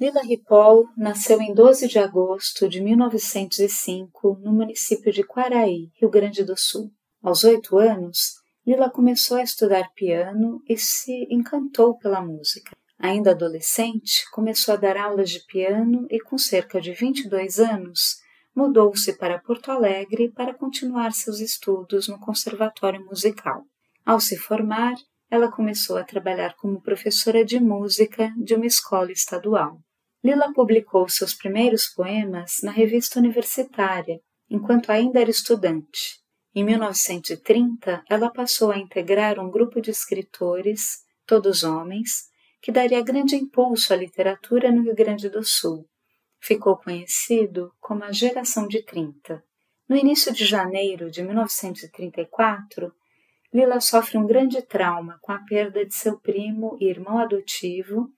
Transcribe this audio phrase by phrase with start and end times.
[0.00, 6.42] Lila Ripoll nasceu em 12 de agosto de 1905 no município de Quaraí, Rio Grande
[6.42, 6.90] do Sul.
[7.22, 8.36] Aos oito anos,
[8.66, 12.74] Lila começou a estudar piano e se encantou pela música.
[12.98, 18.22] Ainda adolescente, começou a dar aulas de piano e, com cerca de 22 anos,
[18.56, 23.64] mudou-se para Porto Alegre para continuar seus estudos no Conservatório Musical.
[24.06, 24.94] Ao se formar,
[25.30, 29.78] ela começou a trabalhar como professora de música de uma escola estadual.
[30.22, 36.20] Lila publicou seus primeiros poemas na revista universitária, enquanto ainda era estudante.
[36.54, 42.28] Em 1930, ela passou a integrar um grupo de escritores, todos homens,
[42.60, 45.88] que daria grande impulso à literatura no Rio Grande do Sul.
[46.38, 49.42] Ficou conhecido como a Geração de 30.
[49.88, 52.92] No início de janeiro de 1934,
[53.52, 58.08] Lila sofre um grande trauma com a perda de seu primo e irmão adotivo,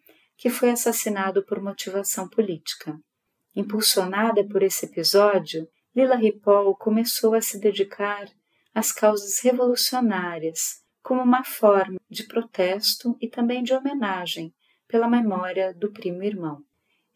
[0.43, 2.99] que foi assassinado por motivação política.
[3.55, 8.29] Impulsionada por esse episódio, Lila Ripoll começou a se dedicar
[8.75, 14.53] às causas revolucionárias como uma forma de protesto e também de homenagem
[14.89, 16.65] pela memória do primo irmão.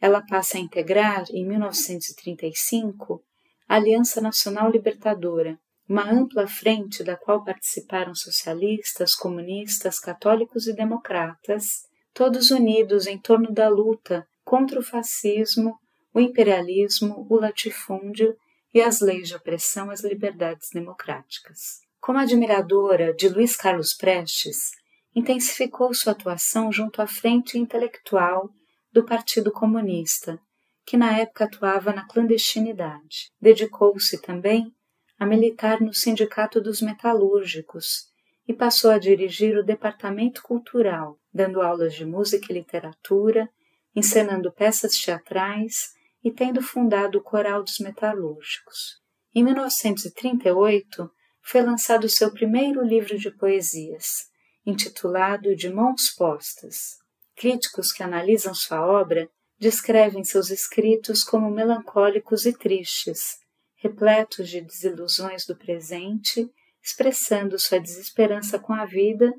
[0.01, 3.25] Ela passa a integrar, em 1935,
[3.69, 11.87] a Aliança Nacional Libertadora, uma ampla frente da qual participaram socialistas, comunistas, católicos e democratas,
[12.17, 15.79] todos unidos em torno da luta contra o fascismo,
[16.15, 18.35] o imperialismo, o latifúndio
[18.73, 21.83] e as leis de opressão às liberdades democráticas.
[22.01, 24.71] Como admiradora de Luiz Carlos Prestes,
[25.15, 28.49] intensificou sua atuação junto à frente intelectual
[28.91, 30.41] do Partido Comunista,
[30.87, 33.31] que na época atuava na clandestinidade.
[33.39, 34.75] Dedicou-se também
[35.19, 38.07] a militar no Sindicato dos Metalúrgicos
[38.49, 43.49] e passou a dirigir o Departamento Cultural, dando aulas de música e literatura,
[43.95, 45.91] encenando peças teatrais
[46.25, 49.01] e tendo fundado o Coral dos Metalúrgicos.
[49.35, 51.11] Em 1938,
[51.43, 54.29] foi lançado seu primeiro livro de poesias,
[54.65, 56.97] intitulado De Mãos Postas.
[57.37, 63.39] Críticos que analisam sua obra descrevem seus escritos como melancólicos e tristes,
[63.77, 66.51] repletos de desilusões do presente
[66.87, 69.33] expressando sua desesperança com a vida,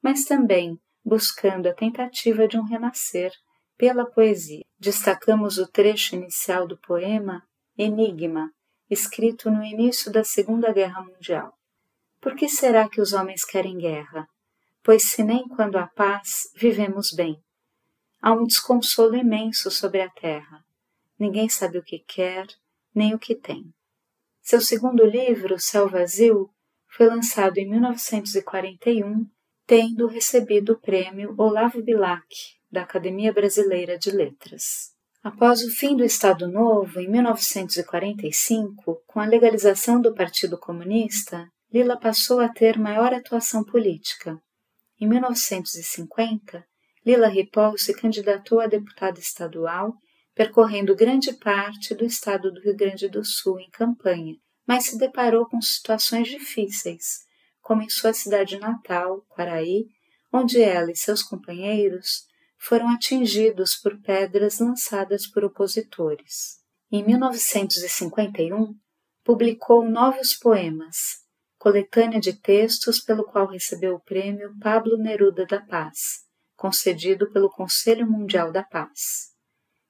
[0.00, 3.32] mas também buscando a tentativa de um renascer
[3.76, 4.64] pela poesia.
[4.78, 7.42] Destacamos o trecho inicial do poema
[7.76, 8.50] Enigma,
[8.88, 11.52] escrito no início da Segunda Guerra Mundial.
[12.20, 14.26] Por que será que os homens querem guerra?
[14.82, 17.36] Pois se nem quando há paz vivemos bem.
[18.20, 20.64] Há um desconsolo imenso sobre a terra.
[21.18, 22.46] Ninguém sabe o que quer,
[22.94, 23.64] nem o que tem.
[24.40, 26.50] Seu segundo livro, Céu Vazio,
[26.88, 29.26] foi lançado em 1941,
[29.66, 32.26] tendo recebido o prêmio Olavo Bilac,
[32.70, 34.90] da Academia Brasileira de Letras.
[35.22, 41.96] Após o fim do Estado Novo, em 1945, com a legalização do Partido Comunista, Lila
[41.98, 44.36] passou a ter maior atuação política.
[45.00, 46.64] Em 1950,
[47.06, 49.94] Lila Ripoll se candidatou a deputada estadual,
[50.34, 54.34] percorrendo grande parte do estado do Rio Grande do Sul em campanha,
[54.66, 57.20] mas se deparou com situações difíceis,
[57.62, 59.86] como em sua cidade natal, Quaraí,
[60.32, 62.26] onde ela e seus companheiros
[62.58, 66.60] foram atingidos por pedras lançadas por opositores.
[66.90, 68.74] Em 1951,
[69.24, 71.22] publicou novos poemas,
[71.58, 76.24] coletânea de textos pelo qual recebeu o prêmio Pablo Neruda da Paz,
[76.56, 79.32] concedido pelo Conselho Mundial da Paz.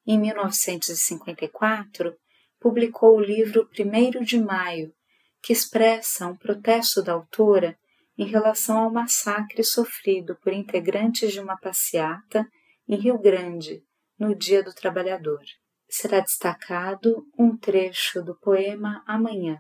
[0.07, 2.15] Em 1954,
[2.61, 4.95] publicou o livro Primeiro de Maio,
[5.43, 7.77] que expressa um protesto da autora
[8.17, 12.47] em relação ao massacre sofrido por integrantes de uma passeata
[12.89, 13.83] em Rio Grande,
[14.19, 15.43] no Dia do Trabalhador.
[15.89, 19.59] Será destacado um trecho do poema Amanhã.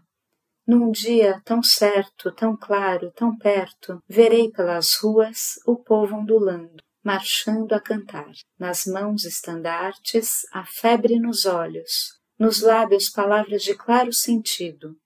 [0.66, 7.72] Num dia tão certo, tão claro, tão perto, verei pelas ruas o povo ondulando, marchando
[7.72, 8.30] a cantar.
[8.56, 14.96] Nas mãos estandartes, a febre nos olhos, nos lábios palavras de claro sentido,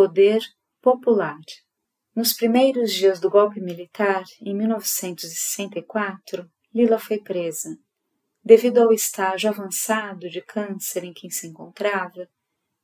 [0.00, 0.40] poder
[0.80, 1.36] popular.
[2.16, 7.76] Nos primeiros dias do golpe militar, em 1964, Lila foi presa.
[8.42, 12.26] Devido ao estágio avançado de câncer em que se encontrava,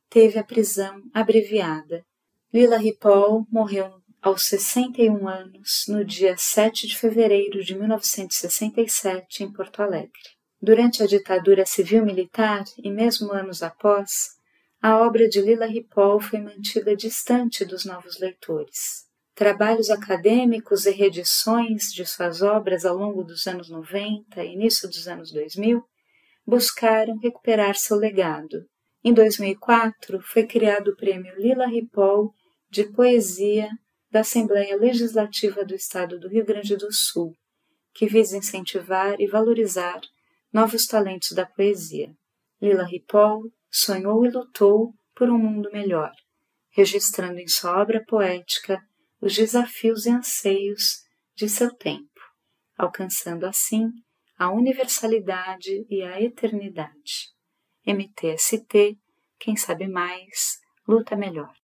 [0.07, 2.05] teve a prisão abreviada.
[2.53, 9.81] Lila Ripoll morreu aos 61 anos no dia 7 de fevereiro de 1967 em Porto
[9.81, 10.37] Alegre.
[10.61, 14.36] Durante a ditadura civil-militar e mesmo anos após,
[14.81, 19.07] a obra de Lila Ripoll foi mantida distante dos novos leitores.
[19.33, 25.07] Trabalhos acadêmicos e reedições de suas obras ao longo dos anos 90 e início dos
[25.07, 25.83] anos 2000
[26.45, 28.65] buscaram recuperar seu legado.
[29.03, 32.33] Em 2004, foi criado o Prêmio Lila Ripoll
[32.69, 33.69] de Poesia
[34.09, 37.33] da Assembleia Legislativa do Estado do Rio Grande do Sul,
[37.93, 39.99] que visa incentivar e valorizar
[40.51, 42.11] novos talentos da poesia.
[42.61, 46.11] Lila Ripoll sonhou e lutou por um mundo melhor,
[46.71, 48.79] registrando em sua obra poética
[49.19, 51.03] os desafios e anseios
[51.35, 52.21] de seu tempo,
[52.77, 53.89] alcançando assim
[54.37, 57.31] a universalidade e a eternidade.
[57.85, 58.97] MTST,
[59.39, 61.56] quem sabe mais, luta melhor.